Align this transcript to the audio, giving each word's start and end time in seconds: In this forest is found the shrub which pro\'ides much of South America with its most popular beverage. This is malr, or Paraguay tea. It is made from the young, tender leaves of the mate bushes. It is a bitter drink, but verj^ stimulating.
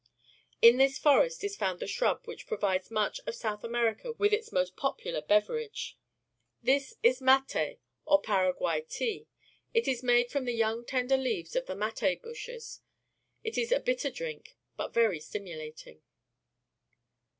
In 0.63 0.77
this 0.77 0.97
forest 0.97 1.43
is 1.43 1.55
found 1.55 1.79
the 1.79 1.85
shrub 1.85 2.23
which 2.25 2.47
pro\'ides 2.47 2.89
much 2.89 3.19
of 3.27 3.35
South 3.35 3.63
America 3.63 4.13
with 4.13 4.33
its 4.33 4.51
most 4.51 4.75
popular 4.75 5.21
beverage. 5.21 5.95
This 6.63 6.95
is 7.03 7.19
malr, 7.21 7.77
or 8.05 8.19
Paraguay 8.19 8.81
tea. 8.89 9.27
It 9.75 9.87
is 9.87 10.01
made 10.01 10.31
from 10.31 10.45
the 10.45 10.55
young, 10.55 10.85
tender 10.85 11.17
leaves 11.17 11.55
of 11.55 11.67
the 11.67 11.75
mate 11.75 12.19
bushes. 12.23 12.81
It 13.43 13.59
is 13.59 13.71
a 13.71 13.79
bitter 13.79 14.09
drink, 14.09 14.57
but 14.75 14.91
verj^ 14.91 15.21
stimulating. 15.21 16.01